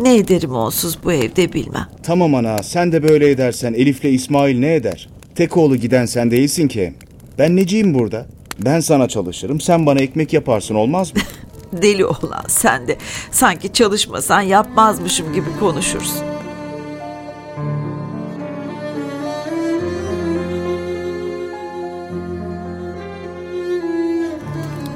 Ne 0.00 0.16
ederim 0.16 0.52
onsuz 0.54 0.98
bu 1.04 1.12
evde 1.12 1.52
bilmem. 1.52 1.86
Tamam 2.02 2.34
ana 2.34 2.62
sen 2.62 2.92
de 2.92 3.02
böyle 3.02 3.30
edersen 3.30 3.72
Elif'le 3.74 4.04
İsmail 4.04 4.58
ne 4.58 4.74
eder? 4.74 5.08
Tek 5.34 5.56
oğlu 5.56 5.76
giden 5.76 6.06
sen 6.06 6.30
değilsin 6.30 6.68
ki. 6.68 6.94
Ben 7.38 7.56
neciyim 7.56 7.94
burada? 7.94 8.26
Ben 8.58 8.80
sana 8.80 9.08
çalışırım 9.08 9.60
sen 9.60 9.86
bana 9.86 10.00
ekmek 10.00 10.32
yaparsın 10.32 10.74
olmaz 10.74 11.14
mı? 11.14 11.20
Deli 11.72 12.04
olan 12.06 12.44
sen 12.48 12.88
de. 12.88 12.98
Sanki 13.30 13.72
çalışmasan 13.72 14.40
yapmazmışım 14.40 15.32
gibi 15.32 15.48
konuşursun. 15.60 16.24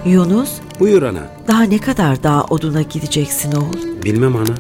Yunus, 0.07 0.51
Buyur 0.81 1.03
ana. 1.03 1.23
daha 1.49 1.63
ne 1.63 1.79
kadar 1.79 2.23
daha 2.23 2.45
oduna 2.45 2.83
gideceksin 2.83 3.53
oğul? 3.53 4.03
Bilmem 4.05 4.37
ana. 4.37 4.55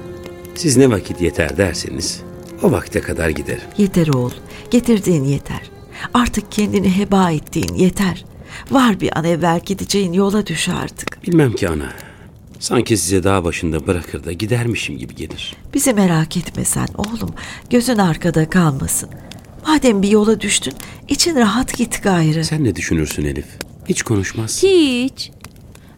Siz 0.54 0.76
ne 0.76 0.90
vakit 0.90 1.20
yeter 1.20 1.56
derseniz 1.56 2.20
o 2.62 2.72
vakte 2.72 3.00
kadar 3.00 3.28
giderim. 3.28 3.62
Yeter 3.78 4.08
oğul, 4.08 4.30
getirdiğin 4.70 5.24
yeter. 5.24 5.70
Artık 6.14 6.52
kendini 6.52 6.96
heba 6.98 7.30
ettiğin 7.30 7.74
yeter. 7.74 8.24
Var 8.70 9.00
bir 9.00 9.18
an 9.18 9.24
evvel 9.24 9.60
gideceğin 9.66 10.12
yola 10.12 10.46
düş 10.46 10.68
artık. 10.68 11.22
Bilmem 11.26 11.52
ki 11.52 11.68
ana. 11.68 11.92
Sanki 12.60 12.96
size 12.96 13.24
dağ 13.24 13.44
başında 13.44 13.86
bırakır 13.86 14.24
da 14.24 14.32
gidermişim 14.32 14.98
gibi 14.98 15.14
gelir. 15.14 15.56
Bizi 15.74 15.94
merak 15.94 16.36
etme 16.36 16.64
sen 16.64 16.88
oğlum. 16.96 17.34
Gözün 17.70 17.98
arkada 17.98 18.50
kalmasın. 18.50 19.10
Madem 19.66 20.02
bir 20.02 20.08
yola 20.08 20.40
düştün, 20.40 20.74
için 21.08 21.36
rahat 21.36 21.76
git 21.76 22.02
gayrı. 22.02 22.44
Sen 22.44 22.64
ne 22.64 22.76
düşünürsün 22.76 23.24
Elif? 23.24 23.46
Hiç 23.88 24.02
konuşmaz. 24.02 24.62
Hiç. 24.62 25.30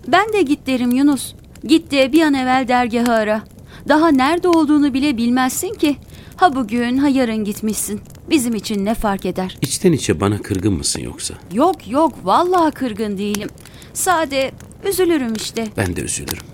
Ben 0.08 0.32
de 0.32 0.42
git 0.42 0.66
derim 0.66 0.90
Yunus. 0.90 1.34
Git 1.64 1.90
de 1.90 2.12
bir 2.12 2.22
an 2.22 2.34
evvel 2.34 2.68
dergahı 2.68 3.12
ara. 3.12 3.42
Daha 3.88 4.08
nerede 4.08 4.48
olduğunu 4.48 4.94
bile 4.94 5.16
bilmezsin 5.16 5.74
ki. 5.74 5.96
Ha 6.36 6.54
bugün 6.54 6.98
ha 6.98 7.08
yarın 7.08 7.44
gitmişsin. 7.44 8.00
Bizim 8.30 8.54
için 8.54 8.84
ne 8.84 8.94
fark 8.94 9.26
eder? 9.26 9.58
İçten 9.62 9.92
içe 9.92 10.20
bana 10.20 10.42
kırgın 10.42 10.72
mısın 10.72 11.00
yoksa? 11.00 11.34
Yok 11.52 11.88
yok 11.90 12.12
vallahi 12.24 12.74
kırgın 12.74 13.18
değilim. 13.18 13.48
Sade 13.94 14.50
üzülürüm 14.88 15.34
işte. 15.34 15.66
Ben 15.76 15.96
de 15.96 16.00
üzülürüm. 16.00 16.44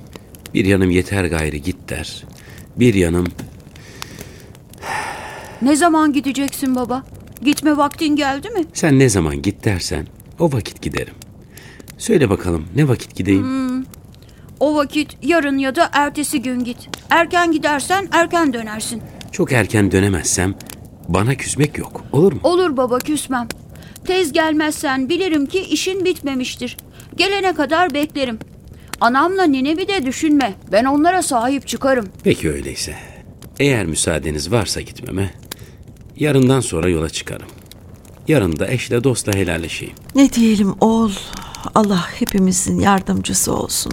Bir 0.55 0.64
yanım 0.64 0.91
yeter 0.91 1.25
gayrı 1.25 1.57
git 1.57 1.88
der. 1.88 2.25
Bir 2.76 2.95
yanım 2.95 3.26
Ne 5.62 5.76
zaman 5.76 6.12
gideceksin 6.12 6.75
baba? 6.76 7.05
Gitme 7.43 7.76
vaktin 7.76 8.17
geldi 8.17 8.50
mi? 8.50 8.64
sen 8.75 8.99
ne 8.99 9.09
zaman 9.09 9.43
git 9.43 9.64
dersen 9.64 10.07
o 10.38 10.52
vakit 10.52 10.83
giderim. 10.83 11.14
Söyle 11.99 12.31
bakalım 12.31 12.64
ne 12.76 12.88
vakit 12.88 13.17
gideyim? 13.17 13.87
O 14.61 14.75
vakit 14.76 15.17
yarın 15.23 15.59
ya 15.59 15.76
da 15.76 15.91
ertesi 15.93 16.43
gün 16.43 16.64
git. 16.64 16.88
Erken 17.11 17.52
gidersen 17.52 18.09
erken 18.12 18.52
dönersin. 18.52 19.02
Çok 19.33 19.52
erken 19.52 19.93
dönemezsem 19.93 20.55
bana 21.09 21.35
küsmek 21.35 21.79
yok. 21.79 22.05
Olur 22.13 22.33
mu? 22.33 22.41
Olur 22.43 22.77
baba 22.77 22.99
küsmem. 22.99 23.49
Tez 24.05 24.33
gelmezsen 24.33 25.09
bilirim 25.09 25.47
ki 25.47 25.61
işin 25.61 26.05
bitmemiştir. 26.05 26.77
Gelene 27.17 27.53
kadar 27.55 27.95
beklerim. 27.95 28.39
Anamla 29.01 29.43
ninemi 29.45 29.89
de 29.89 30.07
düşünme. 30.07 30.55
Ben 30.73 30.85
onlara 30.85 31.23
sahip 31.23 31.69
çıkarım. 31.69 32.09
Peki 32.25 32.51
öyleyse. 32.51 32.95
Eğer 33.61 33.87
müsaadeniz 33.87 34.53
varsa 34.53 34.81
gitmeme, 34.81 35.35
yarından 36.17 36.61
sonra 36.61 36.89
yola 36.89 37.11
çıkarım. 37.11 37.49
Yarın 38.29 38.59
da 38.59 38.69
eşle 38.69 39.05
dostla 39.05 39.33
helalleşeyim. 39.33 39.95
Ne 40.15 40.33
diyelim 40.33 40.75
oğul, 40.81 41.13
Allah 41.75 42.07
hepimizin 42.19 42.81
yardımcısı 42.81 43.55
olsun. 43.55 43.93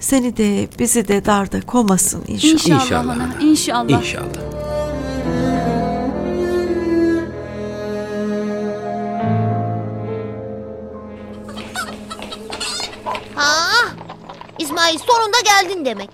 Seni 0.00 0.36
de 0.36 0.68
bizi 0.78 1.08
de 1.08 1.24
darda 1.24 1.60
komasın 1.60 2.24
inşallah. 2.28 2.82
İnşallah, 2.82 3.16
ana. 3.16 3.34
İnşallah. 3.42 4.00
İnşallah. 4.00 4.40
İsmail 14.76 14.98
sonunda 14.98 15.40
geldin 15.40 15.84
demek. 15.84 16.10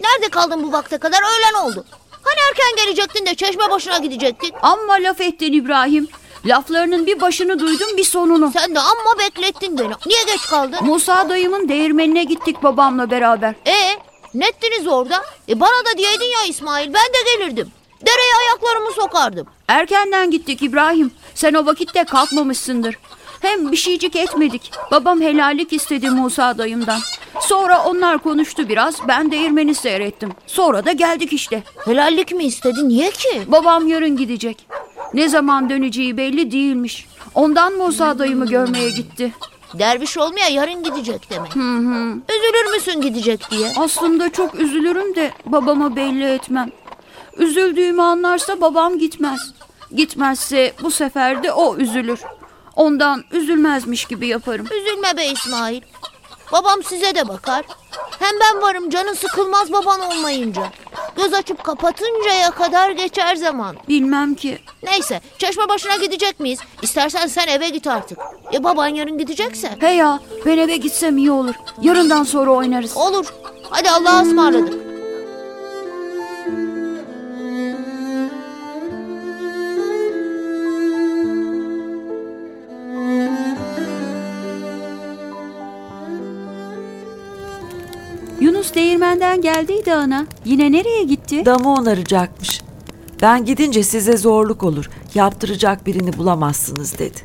Nerede 0.00 0.28
kaldın 0.28 0.62
bu 0.62 0.72
vakte 0.72 0.98
kadar 0.98 1.18
öğlen 1.22 1.64
oldu. 1.64 1.84
Hani 2.22 2.36
erken 2.50 2.84
gelecektin 2.84 3.26
de 3.26 3.34
çeşme 3.34 3.70
başına 3.70 3.98
gidecektik. 3.98 4.54
Amma 4.62 4.92
laf 4.92 5.20
ettin 5.20 5.52
İbrahim. 5.52 6.08
Laflarının 6.44 7.06
bir 7.06 7.20
başını 7.20 7.58
duydum 7.58 7.88
bir 7.96 8.04
sonunu. 8.04 8.50
Sen 8.52 8.74
de 8.74 8.80
amma 8.80 9.18
beklettin 9.18 9.78
beni. 9.78 9.92
Niye 10.06 10.22
geç 10.26 10.46
kaldın? 10.50 10.78
Musa 10.82 11.28
dayımın 11.28 11.68
değirmenine 11.68 12.24
gittik 12.24 12.62
babamla 12.62 13.10
beraber. 13.10 13.54
E 13.66 13.98
nettiniz 14.34 14.86
orada? 14.86 15.24
E 15.48 15.60
bana 15.60 15.84
da 15.92 15.98
diyeydin 15.98 16.24
ya 16.30 16.44
İsmail 16.48 16.94
ben 16.94 17.06
de 17.06 17.36
gelirdim. 17.36 17.72
Dereye 18.06 18.34
ayaklarımı 18.40 18.92
sokardım. 18.92 19.46
Erkenden 19.68 20.30
gittik 20.30 20.62
İbrahim. 20.62 21.12
Sen 21.34 21.54
o 21.54 21.66
vakitte 21.66 22.04
kalkmamışsındır. 22.04 22.98
Hem 23.40 23.72
bir 23.72 23.76
şeycik 23.76 24.16
etmedik. 24.16 24.70
Babam 24.90 25.20
helallik 25.20 25.72
istedi 25.72 26.10
Musa 26.10 26.58
dayımdan. 26.58 27.00
Sonra 27.40 27.84
onlar 27.84 28.18
konuştu 28.18 28.68
biraz. 28.68 29.08
Ben 29.08 29.30
değirmeni 29.30 29.74
seyrettim. 29.74 30.32
Sonra 30.46 30.84
da 30.84 30.92
geldik 30.92 31.32
işte. 31.32 31.62
Helallik 31.84 32.32
mi 32.34 32.44
istedi? 32.44 32.88
Niye 32.88 33.10
ki? 33.10 33.42
Babam 33.46 33.86
yarın 33.86 34.16
gidecek. 34.16 34.66
Ne 35.14 35.28
zaman 35.28 35.70
döneceği 35.70 36.16
belli 36.16 36.50
değilmiş. 36.50 37.06
Ondan 37.34 37.72
Musa 37.72 38.18
dayımı 38.18 38.46
görmeye 38.46 38.90
gitti. 38.90 39.32
Derviş 39.74 40.18
olmaya 40.18 40.48
yarın 40.48 40.82
gidecek 40.82 41.30
demek. 41.30 41.56
Üzülür 42.30 42.74
müsün 42.74 43.00
gidecek 43.00 43.50
diye? 43.50 43.72
Aslında 43.76 44.32
çok 44.32 44.54
üzülürüm 44.54 45.14
de 45.14 45.32
babama 45.46 45.96
belli 45.96 46.24
etmem. 46.24 46.70
Üzüldüğümü 47.38 48.02
anlarsa 48.02 48.60
babam 48.60 48.98
gitmez. 48.98 49.40
Gitmezse 49.94 50.72
bu 50.82 50.90
sefer 50.90 51.42
de 51.42 51.52
o 51.52 51.76
üzülür. 51.76 52.20
Ondan 52.78 53.24
üzülmezmiş 53.32 54.04
gibi 54.04 54.26
yaparım. 54.26 54.66
Üzülme 54.66 55.16
be 55.16 55.26
İsmail. 55.26 55.82
Babam 56.52 56.82
size 56.82 57.14
de 57.14 57.28
bakar. 57.28 57.64
Hem 58.18 58.40
ben 58.40 58.62
varım 58.62 58.90
canın 58.90 59.14
sıkılmaz 59.14 59.72
baban 59.72 60.00
olmayınca. 60.00 60.62
Göz 61.16 61.34
açıp 61.34 61.64
kapatıncaya 61.64 62.50
kadar 62.50 62.90
geçer 62.90 63.36
zaman. 63.36 63.76
Bilmem 63.88 64.34
ki. 64.34 64.58
Neyse 64.82 65.20
çeşme 65.38 65.68
başına 65.68 65.96
gidecek 65.96 66.40
miyiz? 66.40 66.58
İstersen 66.82 67.26
sen 67.26 67.48
eve 67.48 67.68
git 67.68 67.86
artık. 67.86 68.18
E 68.54 68.64
baban 68.64 68.88
yarın 68.88 69.18
gidecekse. 69.18 69.70
He 69.80 69.90
ya 69.90 70.20
ben 70.46 70.58
eve 70.58 70.76
gitsem 70.76 71.18
iyi 71.18 71.30
olur. 71.30 71.54
Yarından 71.82 72.22
sonra 72.22 72.50
oynarız. 72.50 72.96
Olur. 72.96 73.26
Hadi 73.70 73.90
Allah'a 73.90 74.22
ısmarladık. 74.22 74.77
Yunus 88.68 88.74
değirmenden 88.74 89.40
geldiydi 89.40 89.94
ana. 89.94 90.26
Yine 90.44 90.72
nereye 90.72 91.02
gitti? 91.02 91.44
Damı 91.46 91.74
onaracakmış. 91.74 92.60
Ben 93.22 93.44
gidince 93.44 93.82
size 93.82 94.16
zorluk 94.16 94.62
olur. 94.62 94.90
Yaptıracak 95.14 95.86
birini 95.86 96.18
bulamazsınız 96.18 96.98
dedi. 96.98 97.18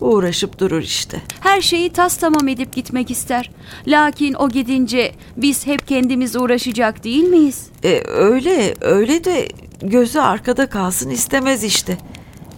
Uğraşıp 0.00 0.58
durur 0.58 0.82
işte. 0.82 1.22
Her 1.40 1.60
şeyi 1.60 1.90
tas 1.90 2.16
tamam 2.16 2.48
edip 2.48 2.74
gitmek 2.74 3.10
ister. 3.10 3.50
Lakin 3.86 4.34
o 4.34 4.48
gidince 4.48 5.12
biz 5.36 5.66
hep 5.66 5.88
kendimiz 5.88 6.36
uğraşacak 6.36 7.04
değil 7.04 7.24
miyiz? 7.24 7.66
E, 7.84 8.02
öyle 8.06 8.74
öyle 8.80 9.24
de 9.24 9.48
gözü 9.82 10.18
arkada 10.18 10.68
kalsın 10.68 11.10
istemez 11.10 11.64
işte. 11.64 11.98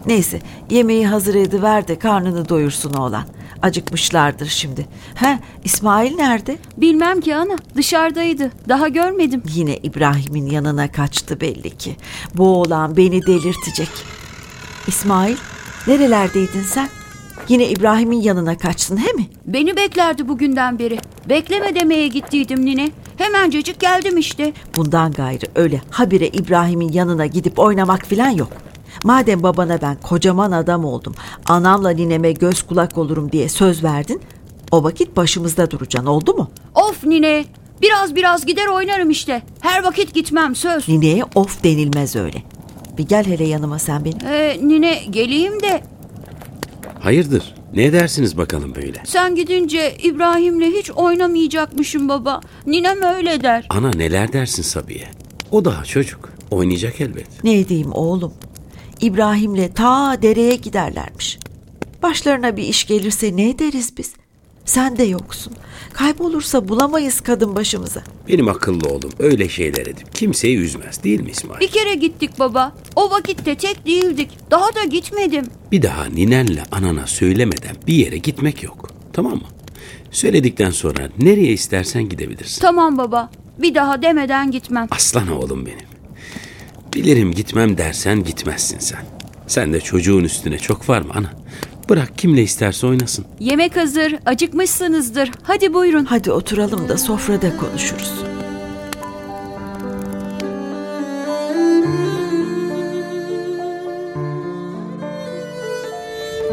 Neyse 0.08 0.40
yemeği 0.70 1.06
hazır 1.06 1.34
ediver 1.34 1.88
de 1.88 1.98
karnını 1.98 2.48
doyursun 2.48 2.92
oğlan. 2.92 3.24
Acıkmışlardır 3.62 4.46
şimdi. 4.46 4.86
He 5.14 5.38
İsmail 5.64 6.14
nerede? 6.14 6.58
Bilmem 6.76 7.20
ki 7.20 7.36
ana. 7.36 7.56
Dışarıdaydı. 7.76 8.50
Daha 8.68 8.88
görmedim. 8.88 9.42
Yine 9.54 9.76
İbrahim'in 9.76 10.46
yanına 10.46 10.92
kaçtı 10.92 11.40
belli 11.40 11.76
ki. 11.76 11.96
Bu 12.34 12.60
oğlan 12.60 12.96
beni 12.96 13.26
delirtecek. 13.26 13.88
İsmail 14.86 15.36
nerelerdeydin 15.86 16.62
sen? 16.62 16.88
Yine 17.48 17.68
İbrahim'in 17.68 18.20
yanına 18.20 18.58
kaçtın 18.58 18.96
he 18.96 19.12
mi? 19.12 19.26
Beni 19.46 19.76
beklerdi 19.76 20.28
bugünden 20.28 20.78
beri. 20.78 20.98
Bekleme 21.28 21.74
demeye 21.74 22.08
gittiydim 22.08 22.64
nine. 22.64 22.90
Hemencecik 23.16 23.80
geldim 23.80 24.18
işte. 24.18 24.52
Bundan 24.76 25.12
gayrı 25.12 25.46
öyle 25.54 25.80
habire 25.90 26.28
İbrahim'in 26.28 26.92
yanına 26.92 27.26
gidip 27.26 27.58
oynamak 27.58 28.06
filan 28.06 28.30
yok. 28.30 28.67
Madem 29.04 29.42
babana 29.42 29.80
ben 29.82 29.96
kocaman 30.02 30.52
adam 30.52 30.84
oldum, 30.84 31.14
anamla 31.46 31.90
nineme 31.90 32.32
göz 32.32 32.62
kulak 32.62 32.98
olurum 32.98 33.32
diye 33.32 33.48
söz 33.48 33.84
verdin, 33.84 34.20
o 34.70 34.84
vakit 34.84 35.16
başımızda 35.16 35.70
duracaksın 35.70 36.06
oldu 36.10 36.34
mu? 36.34 36.50
Of 36.74 37.04
nine. 37.04 37.44
Biraz 37.82 38.14
biraz 38.16 38.46
gider 38.46 38.66
oynarım 38.66 39.10
işte. 39.10 39.42
Her 39.60 39.84
vakit 39.84 40.14
gitmem 40.14 40.54
söz. 40.54 40.88
Nineye 40.88 41.24
of 41.34 41.64
denilmez 41.64 42.16
öyle. 42.16 42.42
Bir 42.98 43.02
gel 43.08 43.26
hele 43.26 43.44
yanıma 43.44 43.78
sen 43.78 44.04
benim. 44.04 44.18
Ee, 44.26 44.58
nine 44.62 45.04
geleyim 45.10 45.62
de 45.62 45.82
Hayırdır? 47.00 47.54
Ne 47.74 47.92
dersiniz 47.92 48.36
bakalım 48.36 48.74
böyle? 48.74 49.02
sen 49.04 49.34
gidince 49.34 49.96
İbrahim'le 50.02 50.62
hiç 50.78 50.90
oynamayacakmışım 50.90 52.08
baba. 52.08 52.40
Ninem 52.66 53.02
öyle 53.02 53.42
der. 53.42 53.66
Ana 53.70 53.90
neler 53.90 54.32
dersin 54.32 54.62
Sabiye? 54.62 55.08
O 55.50 55.64
daha 55.64 55.84
çocuk. 55.84 56.32
Oynayacak 56.50 57.00
elbet. 57.00 57.44
Ne 57.44 57.58
edeyim 57.58 57.92
oğlum? 57.92 58.32
İbrahim'le 59.00 59.68
ta 59.74 60.22
dereye 60.22 60.56
giderlermiş. 60.56 61.38
Başlarına 62.02 62.56
bir 62.56 62.62
iş 62.62 62.86
gelirse 62.86 63.36
ne 63.36 63.48
ederiz 63.48 63.92
biz? 63.98 64.12
Sen 64.64 64.98
de 64.98 65.02
yoksun. 65.02 65.52
Kaybolursa 65.92 66.68
bulamayız 66.68 67.20
kadın 67.20 67.56
başımıza. 67.56 68.02
Benim 68.28 68.48
akıllı 68.48 68.88
oğlum 68.88 69.10
öyle 69.18 69.48
şeyler 69.48 69.86
edip 69.86 70.14
kimseyi 70.14 70.56
üzmez 70.58 71.02
değil 71.04 71.20
mi 71.20 71.30
İsmail? 71.30 71.60
Bir 71.60 71.68
kere 71.68 71.94
gittik 71.94 72.38
baba. 72.38 72.72
O 72.96 73.10
vakitte 73.10 73.54
tek 73.54 73.86
değildik. 73.86 74.30
Daha 74.50 74.74
da 74.74 74.84
gitmedim. 74.84 75.46
Bir 75.72 75.82
daha 75.82 76.04
ninenle 76.04 76.62
anana 76.72 77.06
söylemeden 77.06 77.76
bir 77.86 77.94
yere 77.94 78.18
gitmek 78.18 78.62
yok. 78.62 78.90
Tamam 79.12 79.32
mı? 79.32 79.46
Söyledikten 80.10 80.70
sonra 80.70 81.08
nereye 81.18 81.52
istersen 81.52 82.08
gidebilirsin. 82.08 82.60
Tamam 82.60 82.98
baba. 82.98 83.30
Bir 83.58 83.74
daha 83.74 84.02
demeden 84.02 84.50
gitmem. 84.50 84.86
Aslan 84.90 85.28
oğlum 85.28 85.66
benim. 85.66 85.97
Bilirim 86.94 87.32
gitmem 87.32 87.78
dersen 87.78 88.24
gitmezsin 88.24 88.78
sen. 88.78 89.00
Sen 89.46 89.72
de 89.72 89.80
çocuğun 89.80 90.24
üstüne 90.24 90.58
çok 90.58 90.88
var 90.88 91.00
mı 91.02 91.12
ana? 91.14 91.30
Bırak 91.88 92.18
kimle 92.18 92.42
isterse 92.42 92.86
oynasın. 92.86 93.24
Yemek 93.40 93.76
hazır. 93.76 94.14
Acıkmışsınızdır. 94.26 95.30
Hadi 95.42 95.74
buyurun. 95.74 96.04
Hadi 96.04 96.32
oturalım 96.32 96.88
da 96.88 96.98
sofrada 96.98 97.56
konuşuruz. 97.56 98.12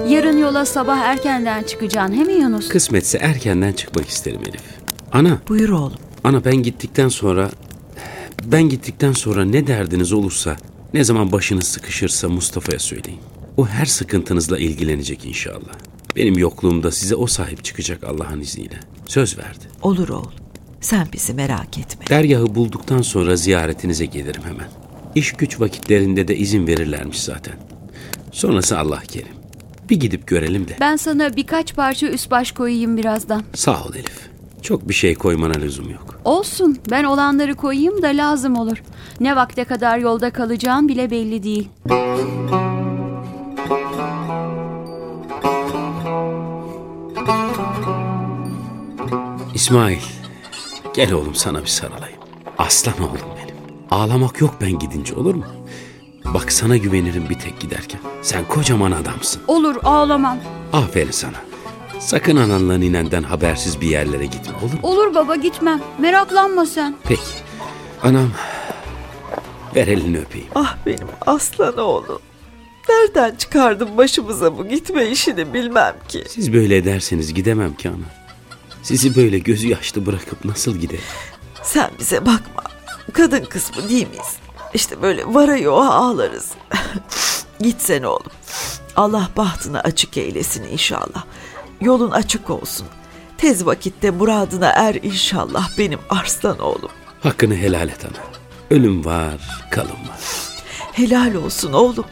Yarın 0.09 0.37
yola 0.37 0.65
sabah 0.65 0.97
erkenden 0.97 1.63
çıkacaksın 1.63 2.13
he 2.15 2.23
mi 2.23 2.33
Yunus? 2.33 2.69
Kısmetse 2.69 3.17
erkenden 3.17 3.73
çıkmak 3.73 4.07
isterim 4.09 4.41
Elif. 4.49 4.61
Ana, 5.11 5.37
Buyur 5.49 5.69
oğlum. 5.69 5.97
ana 6.23 6.45
ben 6.45 6.55
gittikten 6.55 7.09
sonra... 7.09 7.49
Ben 8.45 8.69
gittikten 8.69 9.11
sonra 9.11 9.45
ne 9.45 9.67
derdiniz 9.67 10.13
olursa, 10.13 10.57
ne 10.93 11.03
zaman 11.03 11.31
başınız 11.31 11.67
sıkışırsa 11.67 12.29
Mustafa'ya 12.29 12.79
söyleyin. 12.79 13.19
O 13.57 13.67
her 13.67 13.85
sıkıntınızla 13.85 14.59
ilgilenecek 14.59 15.25
inşallah. 15.25 15.73
Benim 16.15 16.37
yokluğumda 16.37 16.91
size 16.91 17.15
o 17.15 17.27
sahip 17.27 17.63
çıkacak 17.63 18.03
Allah'ın 18.03 18.41
izniyle. 18.41 18.79
Söz 19.07 19.37
verdi. 19.37 19.65
Olur 19.81 20.09
oğlum. 20.09 20.31
Sen 20.81 21.07
bizi 21.13 21.33
merak 21.33 21.77
etme. 21.77 22.05
Dergahı 22.09 22.55
bulduktan 22.55 23.01
sonra 23.01 23.35
ziyaretinize 23.35 24.05
gelirim 24.05 24.43
hemen. 24.43 24.67
İş 25.15 25.31
güç 25.31 25.59
vakitlerinde 25.59 26.27
de 26.27 26.37
izin 26.37 26.67
verirlermiş 26.67 27.23
zaten. 27.23 27.53
Sonrası 28.31 28.79
Allah 28.79 29.01
kerim. 29.07 29.35
Bir 29.89 29.99
gidip 29.99 30.27
görelim 30.27 30.67
de. 30.67 30.77
Ben 30.79 30.95
sana 30.95 31.35
birkaç 31.35 31.75
parça 31.75 32.07
üst 32.07 32.31
baş 32.31 32.51
koyayım 32.51 32.97
birazdan. 32.97 33.43
Sağ 33.53 33.83
ol 33.83 33.95
Elif. 33.95 34.34
Çok 34.65 34.89
bir 34.89 34.93
şey 34.93 35.15
koymana 35.15 35.53
lüzum 35.53 35.89
yok. 35.89 36.19
Olsun 36.25 36.77
ben 36.91 37.03
olanları 37.03 37.55
koyayım 37.55 38.01
da 38.01 38.07
lazım 38.07 38.55
olur. 38.55 38.83
Ne 39.19 39.35
vakte 39.35 39.63
kadar 39.63 39.97
yolda 39.97 40.29
kalacağım 40.29 40.87
bile 40.87 41.11
belli 41.11 41.43
değil. 41.43 41.69
İsmail, 49.53 49.99
gel 50.93 51.13
oğlum 51.13 51.35
sana 51.35 51.61
bir 51.61 51.67
sarılayım. 51.67 52.19
Aslan 52.57 52.99
oğlum 52.99 53.29
benim. 53.43 53.55
Ağlamak 53.91 54.41
yok 54.41 54.55
ben 54.61 54.79
gidince 54.79 55.15
olur 55.15 55.35
mu? 55.35 55.45
Bak 56.33 56.51
sana 56.51 56.77
güvenirim 56.77 57.29
bir 57.29 57.39
tek 57.39 57.59
giderken. 57.59 57.99
Sen 58.21 58.45
kocaman 58.47 58.91
adamsın. 58.91 59.41
Olur 59.47 59.75
ağlamam. 59.83 60.37
Aferin 60.73 61.11
sana. 61.11 61.44
Sakın 61.99 62.35
ananla 62.35 62.77
ninenden 62.77 63.23
habersiz 63.23 63.81
bir 63.81 63.87
yerlere 63.87 64.25
gitme 64.25 64.53
olur 64.57 64.73
mu? 64.73 64.79
Olur 64.83 65.15
baba 65.15 65.35
gitmem. 65.35 65.81
Meraklanma 65.99 66.65
sen. 66.65 66.95
Peki. 67.03 67.21
Anam, 68.03 68.29
ver 69.75 69.87
elini 69.87 70.19
öpeyim. 70.19 70.47
Ah 70.55 70.75
benim 70.85 71.07
aslan 71.25 71.77
oğlum. 71.77 72.19
Nereden 72.89 73.35
çıkardın 73.35 73.97
başımıza 73.97 74.57
bu 74.57 74.67
gitme 74.67 75.05
işini 75.05 75.53
bilmem 75.53 75.95
ki. 76.07 76.23
Siz 76.29 76.53
böyle 76.53 76.77
ederseniz 76.77 77.33
gidemem 77.33 77.73
ki 77.75 77.89
ana. 77.89 78.25
Sizi 78.83 79.15
böyle 79.15 79.39
gözü 79.39 79.67
yaşlı 79.67 80.05
bırakıp 80.05 80.45
nasıl 80.45 80.75
giderim? 80.75 81.03
Sen 81.63 81.91
bize 81.99 82.21
bakma. 82.25 82.63
Kadın 83.13 83.45
kısmı 83.45 83.89
değil 83.89 84.07
miyiz? 84.07 84.35
İşte 84.73 85.01
böyle 85.01 85.23
vara 85.33 85.57
yoğa 85.57 85.93
ağlarız. 85.93 86.51
Gitsene 87.59 88.07
oğlum. 88.07 88.31
Allah 88.95 89.29
bahtını 89.37 89.79
açık 89.79 90.17
eylesin 90.17 90.63
inşallah. 90.63 91.23
Yolun 91.81 92.11
açık 92.11 92.49
olsun. 92.49 92.87
Tez 93.37 93.65
vakitte 93.65 94.11
muradına 94.11 94.67
er 94.67 94.95
inşallah 94.95 95.69
benim 95.77 95.99
arslan 96.09 96.59
oğlum. 96.59 96.89
Hakkını 97.23 97.55
helal 97.55 97.89
et 97.89 98.05
ana. 98.05 98.23
Ölüm 98.71 99.05
var, 99.05 99.63
kalım 99.71 99.89
var. 100.09 100.19
Helal 100.93 101.35
olsun 101.35 101.73
oğlum. 101.73 102.05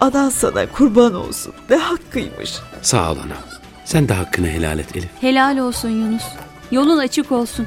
Anan 0.00 0.28
sana 0.30 0.66
kurban 0.72 1.14
olsun. 1.14 1.52
Ne 1.70 1.76
hakkıymış. 1.76 2.54
Sağ 2.82 3.12
ol 3.12 3.16
anam. 3.16 3.38
Sen 3.84 4.08
de 4.08 4.14
hakkını 4.14 4.48
helal 4.48 4.78
et 4.78 4.96
Elif. 4.96 5.08
Helal 5.20 5.58
olsun 5.58 5.88
Yunus. 5.88 6.22
Yolun 6.70 6.98
açık 6.98 7.32
olsun. 7.32 7.66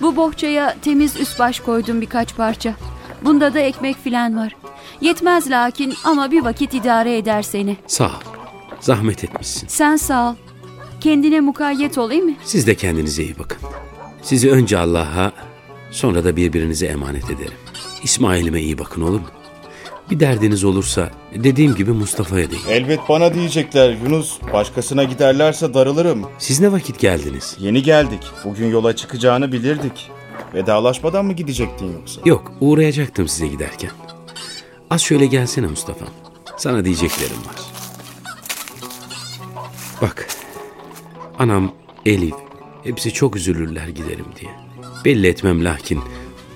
Bu 0.00 0.16
bohçaya 0.16 0.76
temiz 0.82 1.16
üst 1.16 1.38
baş 1.38 1.60
koydum 1.60 2.00
birkaç 2.00 2.36
parça. 2.36 2.74
Bunda 3.22 3.54
da 3.54 3.58
ekmek 3.58 3.96
filan 4.04 4.36
var. 4.36 4.56
Yetmez 5.00 5.50
lakin 5.50 5.94
ama 6.04 6.30
bir 6.30 6.44
vakit 6.44 6.74
idare 6.74 7.16
eder 7.16 7.42
seni. 7.42 7.76
Sağ 7.86 8.06
ol. 8.06 8.10
Zahmet 8.80 9.24
etmişsin. 9.24 9.68
Sen 9.68 9.96
sağ 9.96 10.30
ol. 10.30 10.34
Kendine 11.02 11.40
mukayyet 11.40 11.98
ol 11.98 12.10
iyi 12.10 12.22
mi? 12.22 12.36
Siz 12.44 12.66
de 12.66 12.74
kendinize 12.74 13.22
iyi 13.22 13.38
bakın. 13.38 13.58
Sizi 14.22 14.50
önce 14.50 14.78
Allah'a 14.78 15.32
sonra 15.90 16.24
da 16.24 16.36
birbirinize 16.36 16.86
emanet 16.86 17.24
ederim. 17.24 17.52
İsmail'ime 18.02 18.60
iyi 18.60 18.78
bakın 18.78 19.02
olur 19.02 19.20
mu? 19.20 19.26
Bir 20.10 20.20
derdiniz 20.20 20.64
olursa 20.64 21.10
dediğim 21.34 21.74
gibi 21.74 21.92
Mustafa'ya 21.92 22.50
deyin. 22.50 22.62
Elbet 22.68 23.00
bana 23.08 23.34
diyecekler 23.34 23.96
Yunus. 24.04 24.38
Başkasına 24.52 25.04
giderlerse 25.04 25.74
darılırım. 25.74 26.26
Siz 26.38 26.60
ne 26.60 26.72
vakit 26.72 26.98
geldiniz? 26.98 27.56
Yeni 27.60 27.82
geldik. 27.82 28.22
Bugün 28.44 28.70
yola 28.70 28.96
çıkacağını 28.96 29.52
bilirdik. 29.52 30.10
Vedalaşmadan 30.54 31.24
mı 31.24 31.32
gidecektin 31.32 31.92
yoksa? 31.92 32.20
Yok 32.24 32.52
uğrayacaktım 32.60 33.28
size 33.28 33.46
giderken. 33.46 33.90
Az 34.90 35.00
şöyle 35.02 35.26
gelsene 35.26 35.66
Mustafa. 35.66 36.04
Sana 36.56 36.84
diyeceklerim 36.84 37.36
var. 37.36 37.56
Bak 40.02 40.26
anam 41.42 41.72
Elif 42.06 42.34
hepsi 42.84 43.12
çok 43.12 43.36
üzülürler 43.36 43.88
giderim 43.88 44.26
diye. 44.40 44.50
Belli 45.04 45.26
etmem 45.26 45.64
lakin 45.64 46.00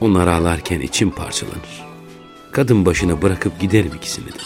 onlar 0.01 0.27
ağlarken 0.27 0.81
içim 0.81 1.11
parçalanır. 1.11 1.87
Kadın 2.53 2.87
başına 2.87 3.23
bırakıp 3.23 3.61
giderim 3.61 3.93
ikisini 3.97 4.27
de. 4.27 4.39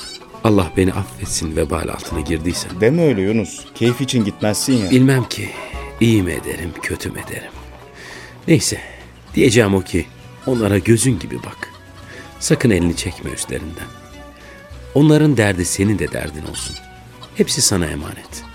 Allah 0.44 0.72
beni 0.76 0.92
affetsin 0.92 1.56
vebal 1.56 1.88
altına 1.88 2.20
girdiysem. 2.20 2.80
Deme 2.80 3.02
öyle 3.02 3.22
Yunus. 3.22 3.64
Keyif 3.74 4.00
için 4.00 4.24
gitmezsin 4.24 4.72
ya. 4.72 4.90
Bilmem 4.90 5.24
ki 5.28 5.48
iyi 6.00 6.22
mi 6.22 6.32
ederim 6.32 6.70
kötü 6.82 7.10
mü 7.10 7.18
ederim. 7.28 7.52
Neyse 8.48 8.80
diyeceğim 9.34 9.74
o 9.74 9.80
ki 9.80 10.06
onlara 10.46 10.78
gözün 10.78 11.18
gibi 11.18 11.38
bak. 11.38 11.70
Sakın 12.40 12.70
elini 12.70 12.96
çekme 12.96 13.30
üstlerinden. 13.30 13.88
Onların 14.94 15.36
derdi 15.36 15.64
senin 15.64 15.98
de 15.98 16.12
derdin 16.12 16.46
olsun. 16.50 16.76
Hepsi 17.34 17.62
sana 17.62 17.86
emanet. 17.86 18.49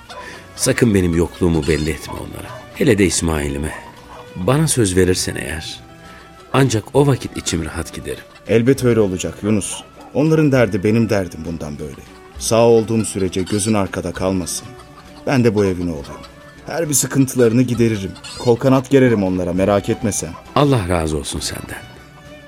Sakın 0.56 0.96
benim 0.96 1.16
yokluğumu 1.16 1.68
belli 1.68 1.90
etme 1.90 2.14
onlara. 2.14 2.50
Hele 2.76 2.98
de 2.98 3.06
İsmail'ime. 3.06 3.72
Bana 4.36 4.68
söz 4.68 4.96
verirsen 4.96 5.36
eğer 5.36 5.80
ancak 6.54 6.96
o 6.96 7.08
vakit 7.08 7.38
içim 7.38 7.66
rahat 7.66 7.94
giderim. 7.94 8.24
Elbet 8.48 8.84
öyle 8.84 9.00
olacak 9.00 9.34
Yunus. 9.44 9.82
Onların 10.14 10.52
derdi 10.52 10.84
benim 10.84 11.10
derdim 11.10 11.40
bundan 11.46 11.80
böyle. 11.80 12.02
Sağ 12.40 12.68
olduğum 12.68 13.06
sürece 13.06 13.42
gözün 13.42 13.74
arkada 13.74 14.12
kalmasın. 14.12 14.68
Ben 15.28 15.44
de 15.44 15.56
bu 15.56 15.66
evin 15.66 15.88
oğluyum. 15.88 16.22
Her 16.68 16.90
bir 16.90 16.94
sıkıntılarını 16.94 17.62
gideririm. 17.62 18.12
Kol 18.40 18.56
kanat 18.56 18.90
gererim 18.90 19.24
onlara 19.24 19.54
merak 19.54 19.90
etme 19.90 20.12
sen. 20.12 20.30
Allah 20.56 20.90
razı 20.90 21.18
olsun 21.18 21.40
senden. 21.40 21.82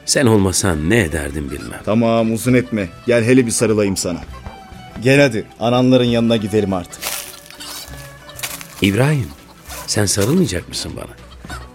Sen 0.06 0.26
olmasan 0.26 0.90
ne 0.90 1.00
ederdim 1.00 1.52
bilmem. 1.52 1.80
Tamam 1.86 2.34
uzun 2.34 2.54
etme. 2.54 2.90
Gel 3.08 3.24
hele 3.24 3.46
bir 3.46 3.52
sarılayım 3.52 3.98
sana. 3.98 4.20
Gel 5.04 5.22
hadi 5.22 5.46
ananların 5.60 6.04
yanına 6.06 6.38
gidelim 6.38 6.74
artık. 6.74 7.07
İbrahim 8.82 9.28
sen 9.88 10.06
sarılmayacak 10.06 10.70
mısın 10.70 10.92
bana? 10.96 11.16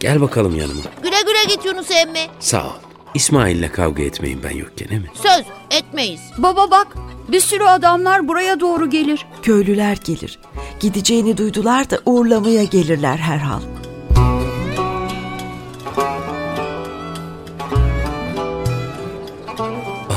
Gel 0.00 0.20
bakalım 0.20 0.56
yanıma. 0.56 0.80
Güle 1.02 1.16
güle 1.26 1.54
git 1.54 1.64
Yunus 1.64 1.90
emmi. 1.90 2.26
Sağ 2.40 2.66
ol. 2.66 2.72
İsmail'le 3.14 3.68
kavga 3.72 4.02
etmeyin 4.02 4.42
ben 4.42 4.56
yokken 4.56 4.88
değil 4.88 5.00
mi? 5.00 5.08
Söz 5.14 5.44
etmeyiz. 5.70 6.20
Baba 6.38 6.70
bak 6.70 6.86
bir 7.28 7.40
sürü 7.40 7.64
adamlar 7.64 8.28
buraya 8.28 8.60
doğru 8.60 8.90
gelir. 8.90 9.26
Köylüler 9.42 9.98
gelir. 10.04 10.38
Gideceğini 10.80 11.36
duydular 11.36 11.90
da 11.90 11.98
uğurlamaya 12.06 12.64
gelirler 12.64 13.16
herhal. 13.16 13.60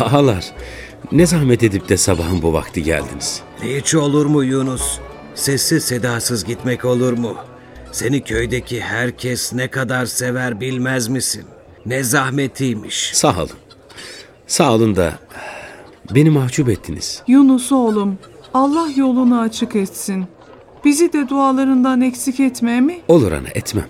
Ağalar 0.01 0.45
ne 1.11 1.25
zahmet 1.25 1.63
edip 1.63 1.89
de 1.89 1.97
sabahın 1.97 2.41
bu 2.41 2.53
vakti 2.53 2.83
geldiniz. 2.83 3.41
Hiç 3.63 3.95
olur 3.95 4.25
mu 4.25 4.43
Yunus? 4.43 4.99
Sessiz 5.35 5.83
sedasız 5.83 6.45
gitmek 6.45 6.85
olur 6.85 7.13
mu? 7.13 7.35
Seni 7.91 8.23
köydeki 8.23 8.81
herkes 8.81 9.53
ne 9.53 9.67
kadar 9.67 10.05
sever 10.05 10.59
bilmez 10.61 11.07
misin? 11.07 11.43
Ne 11.85 12.03
zahmetiymiş. 12.03 13.11
Sağ 13.13 13.37
olun. 13.37 13.49
Sağ 14.47 14.73
olun 14.73 14.95
da 14.95 15.13
beni 16.15 16.29
mahcup 16.29 16.69
ettiniz. 16.69 17.21
Yunus 17.27 17.71
oğlum, 17.71 18.17
Allah 18.53 18.87
yolunu 18.95 19.39
açık 19.39 19.75
etsin. 19.75 20.25
Bizi 20.85 21.13
de 21.13 21.29
dualarından 21.29 22.01
eksik 22.01 22.39
etme 22.39 22.81
mi? 22.81 22.99
Olur 23.07 23.31
ana 23.31 23.47
etmem. 23.55 23.87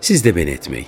Siz 0.00 0.24
de 0.24 0.36
beni 0.36 0.50
etmeyin. 0.50 0.86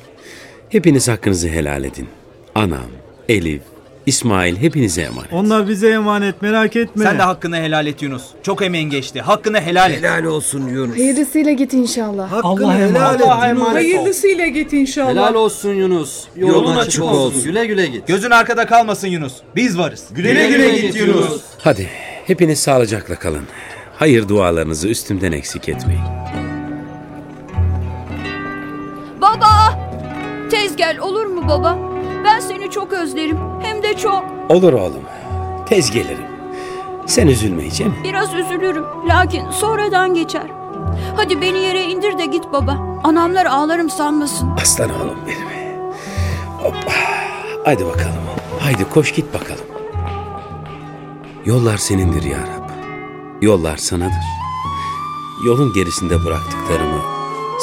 Hepiniz 0.68 1.08
hakkınızı 1.08 1.48
helal 1.48 1.84
edin. 1.84 2.08
Anam, 2.54 2.86
Elif, 3.28 3.62
İsmail 4.06 4.56
hepinize 4.56 5.02
emanet. 5.02 5.32
Onlar 5.32 5.68
bize 5.68 5.90
emanet 5.90 6.42
merak 6.42 6.76
etme. 6.76 7.04
Sen 7.04 7.18
de 7.18 7.22
hakkını 7.22 7.56
helal 7.56 7.86
et 7.86 8.02
Yunus. 8.02 8.22
Çok 8.42 8.62
emeğin 8.62 8.90
geçti. 8.90 9.20
Hakkını 9.20 9.60
helal 9.60 9.90
et. 9.90 9.98
Helal 9.98 10.24
olsun 10.24 10.68
Yunus. 10.68 10.96
Hayırlısıyla 10.96 11.52
git 11.52 11.72
inşallah. 11.72 12.32
Hakkını 12.32 12.46
Allah'a 12.48 12.74
helal 12.78 13.50
emanet. 13.50 13.68
et. 13.68 13.74
Hayırlısıyla 13.74 14.46
git 14.46 14.72
inşallah. 14.72 15.36
olsun 15.36 15.74
Yunus. 15.74 16.24
Yolun 16.36 16.76
açık 16.76 17.04
olsun. 17.04 17.44
Güle 17.44 17.66
güle 17.66 17.86
git. 17.86 18.06
Gözün 18.06 18.30
arkada 18.30 18.66
kalmasın 18.66 19.08
Yunus. 19.08 19.34
Biz 19.56 19.78
varız. 19.78 20.04
Güle 20.10 20.48
güle, 20.48 20.78
git 20.78 20.96
Yunus. 20.96 21.40
Hadi 21.58 21.88
hepiniz 22.26 22.58
sağlıcakla 22.58 23.14
kalın. 23.14 23.44
Hayır 23.98 24.28
dualarınızı 24.28 24.88
üstümden 24.88 25.32
eksik 25.32 25.68
etmeyin. 25.68 26.02
Baba! 29.20 29.78
Tez 30.50 30.76
gel 30.76 30.98
olur 30.98 31.26
mu 31.26 31.48
baba? 31.48 31.85
Çok 32.90 32.98
özlerim. 32.98 33.38
Hem 33.62 33.82
de 33.82 33.96
çok. 33.96 34.24
Olur 34.48 34.72
oğlum. 34.72 35.02
Tez 35.68 35.90
gelirim. 35.90 36.26
Sen 37.06 37.26
üzülme 37.26 37.70
Cem. 37.70 37.94
Biraz 38.04 38.34
üzülürüm 38.34 38.84
lakin 39.08 39.50
sonradan 39.50 40.14
geçer. 40.14 40.46
Hadi 41.16 41.40
beni 41.40 41.58
yere 41.58 41.84
indir 41.84 42.18
de 42.18 42.26
git 42.26 42.44
baba. 42.52 42.78
Anamlar 43.04 43.46
ağlarım 43.46 43.90
sanmasın. 43.90 44.50
Aslan 44.62 44.90
oğlum 44.90 45.18
benim. 45.26 45.82
Hoppa. 46.58 46.92
Haydi 47.64 47.86
bakalım. 47.86 48.14
Haydi 48.60 48.90
koş 48.90 49.12
git 49.12 49.34
bakalım. 49.34 49.66
Yollar 51.44 51.76
senindir 51.76 52.22
ya 52.22 52.38
Rab. 52.38 52.70
Yollar 53.42 53.76
sanadır. 53.76 54.26
Yolun 55.46 55.72
gerisinde 55.72 56.24
bıraktıklarımı 56.24 57.00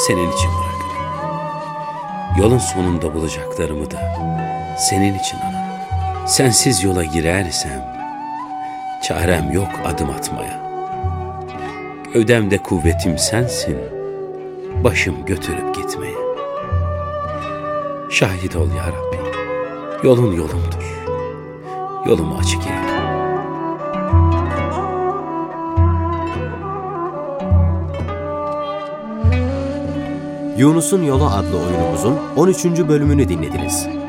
senin 0.06 0.32
için 0.32 0.50
bırakırım. 0.50 0.94
Yolun 2.38 2.58
sonunda 2.58 3.14
bulacaklarımı 3.14 3.90
da 3.90 4.14
senin 4.78 5.18
için 5.18 5.38
alırım. 5.38 6.26
Sensiz 6.26 6.84
yola 6.84 7.04
girersem 7.04 7.94
çarem 9.02 9.52
yok 9.52 9.68
adım 9.84 10.10
atmaya. 10.10 10.64
Gövdemde 12.14 12.58
kuvvetim 12.58 13.18
sensin, 13.18 13.78
başım 14.84 15.24
götürüp 15.26 15.74
gitmeye. 15.74 16.14
Şahit 18.10 18.56
ol 18.56 18.68
ya 18.68 18.86
Rabbi, 18.86 19.16
yolun 20.06 20.36
yolumdur. 20.36 20.94
Yolumu 22.06 22.38
açık 22.38 22.66
eyle. 22.66 22.94
Yunus'un 30.58 31.02
Yolu 31.02 31.26
adlı 31.26 31.58
oyunumuzun 31.58 32.18
13. 32.36 32.64
bölümünü 32.64 33.28
dinlediniz. 33.28 34.03